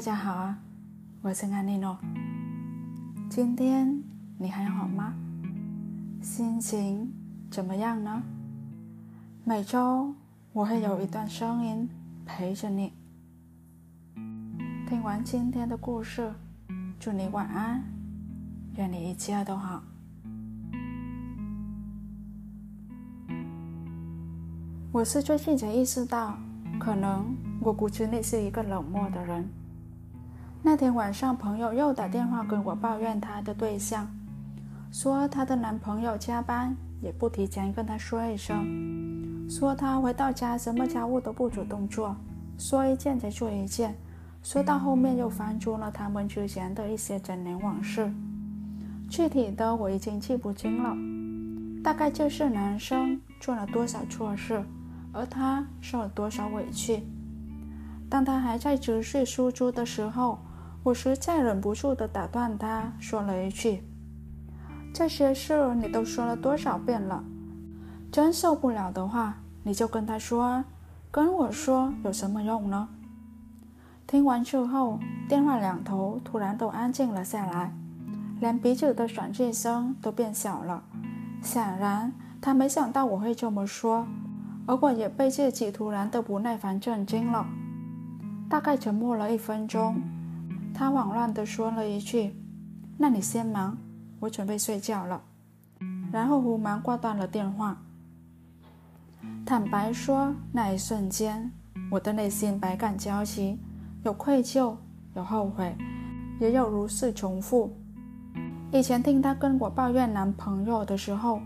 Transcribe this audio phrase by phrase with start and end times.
[0.00, 0.58] 大家好啊，
[1.20, 1.98] 我是安妮诺。
[3.28, 4.02] 今天
[4.38, 5.12] 你还好吗？
[6.22, 7.12] 心情
[7.50, 8.22] 怎么样呢？
[9.44, 10.14] 每周
[10.54, 11.86] 我会有一段声音
[12.24, 12.94] 陪着你。
[14.88, 16.32] 听完今天的故事，
[16.98, 17.84] 祝你晚安，
[18.76, 19.82] 愿你一切都好。
[24.92, 26.38] 我是最近才意识到，
[26.78, 29.46] 可能我骨子里是一个冷漠的人。
[30.62, 34.06] 那天晚上，朋友又打电话跟我抱怨她的对象，
[34.92, 42.14] 说她的男朋友加班也不提前跟她说一声，说她回到家什么家务都不主动做，
[42.58, 43.96] 说一件才做一件，
[44.42, 48.12] 说到后面又翻出了他们之前的一些整年往事，
[49.08, 50.94] 具体的我已经记不清了，
[51.82, 54.62] 大概就是男生做了多少错事，
[55.10, 57.02] 而她受了多少委屈。
[58.10, 60.38] 当他还在持续输出的时候。
[60.82, 63.84] 我实在忍不住的打断他，说了一句
[64.94, 67.22] ：“这些事你都说了多少遍了？
[68.10, 70.64] 真受不了的话，你就跟他说，
[71.10, 72.88] 跟我说有什么用呢？”
[74.08, 77.72] 听完之后，电话两头突然都安静了下来，
[78.40, 80.82] 连彼此的喘气声都变小了。
[81.42, 84.06] 显然，他没想到我会这么说，
[84.66, 87.46] 而我也被自己突然的不耐烦震惊了。
[88.48, 90.00] 大概沉默了一分钟。
[90.72, 92.34] 他慌乱地说了一句
[92.96, 93.76] ：“那你先忙，
[94.18, 95.20] 我准备睡觉了。”
[96.12, 97.76] 然后胡忙挂断了电话。
[99.44, 101.50] 坦白说，那一瞬间，
[101.90, 103.58] 我的内心百感交集，
[104.04, 104.74] 有愧疚，
[105.14, 105.76] 有后悔，
[106.40, 107.72] 也有如释重负。
[108.72, 111.40] 以前听他跟我抱怨男朋友的时候，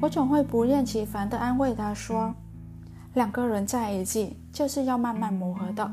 [0.00, 2.32] 我总会不厌其烦地安慰他说
[3.14, 5.92] ：“两个人在一起就是要慢慢磨合的，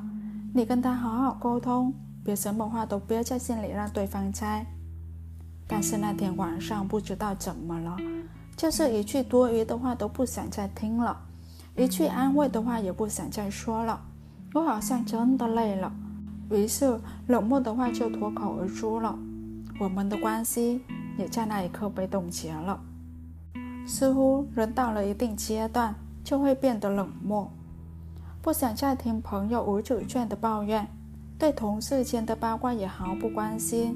[0.53, 1.94] 你跟他好好沟通。”
[2.25, 4.66] 别什么话都憋在心里，让对方猜。
[5.68, 7.96] 但是那天晚上不知道怎么了，
[8.58, 11.16] 就是一句多余的话都不想再听了，
[11.75, 14.02] 一句安慰的话也不想再说了。
[14.56, 15.94] 我好像真的累了，
[16.50, 19.16] 于是冷漠的话就脱口而出了。
[19.80, 20.81] 我们的关系
[21.19, 22.81] 也在那一刻被冻结了。
[23.85, 25.94] 似乎人到了一定阶段
[26.24, 27.52] 就会变得冷漠，
[28.41, 30.88] 不想再听朋友无主见的抱怨。
[31.38, 33.96] 对同事间的八卦也毫不关心，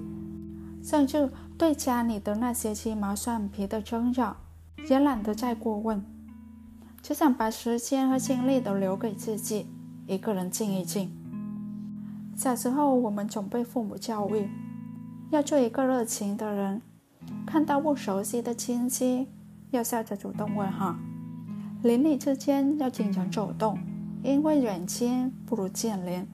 [0.83, 4.35] 甚至对家里的那些鸡毛蒜皮的争吵
[4.89, 6.03] 也懒得再过问，
[7.01, 9.67] 只想把时间和精力都留给自己，
[10.05, 11.11] 一个人静一静。
[12.35, 14.49] 小时候，我们总被父母教育
[15.29, 16.81] 要做一个热情的人，
[17.45, 19.27] 看到不熟悉的亲戚
[19.71, 20.95] 要笑着主动问好，
[21.83, 23.79] 邻里之间要经常走动，
[24.23, 26.27] 因为远亲不如近邻。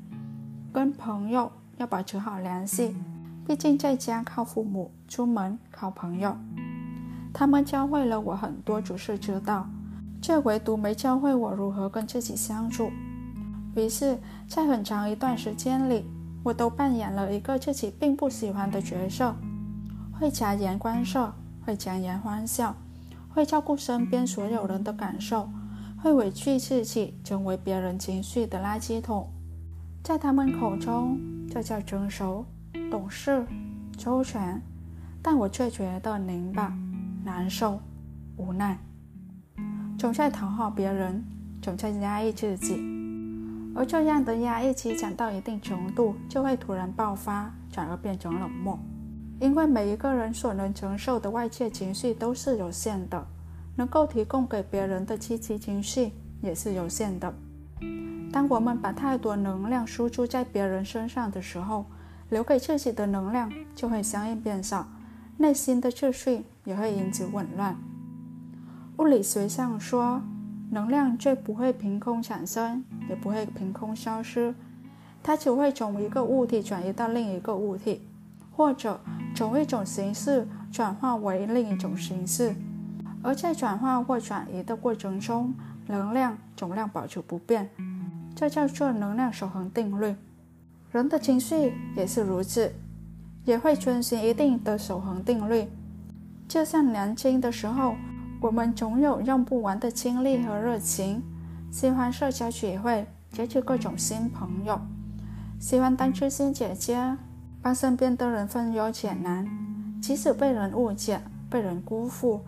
[0.75, 2.93] 跟朋友要保持好联系，
[3.47, 6.35] 毕竟在家靠父母，出门靠朋友。
[7.33, 9.69] 他们教会了我很多处事之道，
[10.21, 12.91] 却唯独没教会我如何跟自己相处。
[13.77, 14.19] 于是，
[14.49, 16.03] 在很长一段时间里，
[16.43, 19.33] 我都扮演了一个自己并不喜欢的角色：
[20.19, 21.33] 会察言观色，
[21.65, 22.75] 会强颜欢笑，
[23.33, 25.47] 会照顾身边所有人的感受，
[26.03, 29.29] 会委屈自己，成为别人情绪的垃圾桶。
[30.05, 32.45] 在他们口中，这叫成熟、
[32.91, 33.43] 懂事、
[33.97, 34.61] 周全，
[35.19, 36.71] 但我却觉得拧巴、
[37.23, 37.79] 难受、
[38.37, 38.77] 无奈，
[39.97, 41.25] 总在讨好别人，
[41.59, 42.75] 总在压抑自己，
[43.73, 48.77] 而这样的压抑积攒到一定程度，就会突然爆发，转而变成冷漠。
[49.39, 53.25] 因为每一个人所能承受的外界情绪都是有限的，
[53.75, 56.11] 能够提供给别人的积极情绪
[56.43, 57.33] 也是有限的。
[58.35, 61.85] 当我们把太多能量输出在别人身上的时候，
[62.27, 64.85] 留给自己的能量就会相应变少，
[65.37, 67.77] 内心的秩序也会因此紊乱。
[68.97, 70.21] 物理学上说，
[70.69, 74.53] 能量最不会凭空产生，也不会凭空消失，
[75.23, 78.05] 它只会从一个物体转移到另一个物体，
[78.53, 78.99] 或者
[79.33, 82.53] 从一种形式转化为另一种形式，
[83.23, 85.53] 而在转化或转移的过程中，
[85.87, 87.69] 能量总量保持不变。
[88.35, 90.13] 这叫做能量守恒定律，
[90.91, 92.69] 人的情绪也是如此，
[93.45, 95.65] 也会遵循一定的守恒定律。
[96.45, 97.95] 就像年轻的时候，
[98.41, 101.23] 我们总有用不完的精力和热情，
[101.71, 104.79] 喜欢社交聚会，结交各种新朋友，
[105.57, 107.17] 喜欢当知心姐姐，
[107.61, 109.47] 帮身边的人分忧解难，
[110.01, 112.41] 即使被人误解、被人辜负，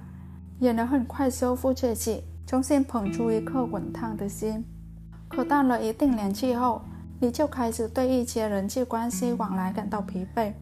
[0.59, 4.65] 也能很快修复自己，重新捧出一颗滚烫的心。
[5.27, 6.81] 可到了一定年纪后，
[7.19, 10.53] 你就开始对一些人际关系往来感到疲惫，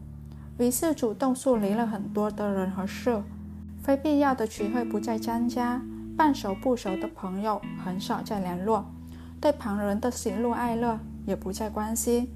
[0.58, 3.22] 于是主动疏离了很多的人和事，
[3.82, 5.80] 非必要的聚会不再参加，
[6.16, 8.84] 半熟不熟的朋友很少再联络，
[9.40, 12.28] 对旁人的喜怒哀乐也不再关心，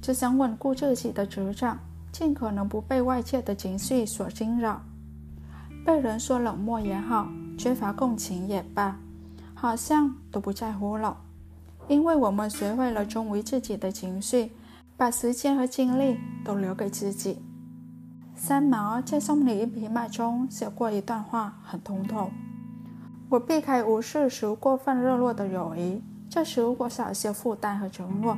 [0.00, 1.78] 只想稳固自己的职掌，
[2.10, 4.82] 尽可能不被外界的情绪所惊扰。
[5.84, 8.98] 被人说冷漠也好，缺乏共情也罢，
[9.54, 11.16] 好像都不在乎了，
[11.92, 14.50] 因为我们学会了忠于自己的情绪，
[14.96, 17.42] 把时间和精力都留给自己。
[18.34, 22.30] 三毛在《送你一匹马》中写过一段话，很通透：
[23.28, 28.36] 我避开无事时过分热络的友谊，这使我少些负担和承诺；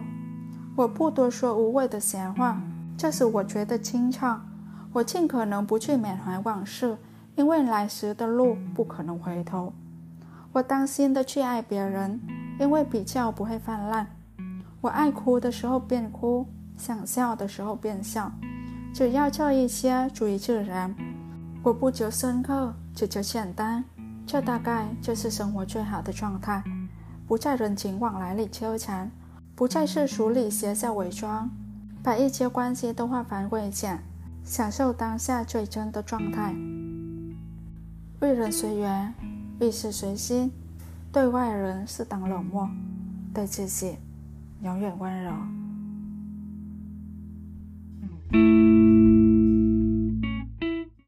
[0.74, 2.60] 我不多说无谓的闲话，
[2.98, 4.40] 这时我觉得清畅；
[4.92, 6.98] 我尽可能不去缅怀往事。
[7.36, 9.72] 因为来时的路不可能回头，
[10.52, 12.20] 我当心的去爱别人，
[12.58, 14.06] 因为比较不会泛滥。
[14.80, 16.46] 我爱哭的时候便哭，
[16.76, 18.30] 想笑的时候便笑，
[18.92, 20.94] 只要这一些足以自然。
[21.62, 23.82] 我不求深刻，只求简单，
[24.26, 26.62] 这大概就是生活最好的状态。
[27.26, 29.10] 不在人情往来里纠缠，
[29.54, 31.50] 不在世俗里写下伪装，
[32.02, 33.98] 把一切关系都化繁为简，
[34.44, 36.54] 享受当下最真的状态。
[38.20, 39.14] 为人随缘，
[39.60, 40.52] 遇事随心，
[41.14, 42.68] 对外人适当冷漠，
[43.32, 43.96] 对自己
[44.62, 45.30] 永远温柔。